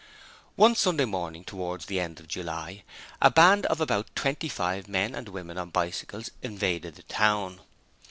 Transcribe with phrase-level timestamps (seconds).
[0.55, 2.81] One Sunday morning towards the end of July,
[3.21, 7.59] a band of about twenty five men and women on bicycles invaded the town.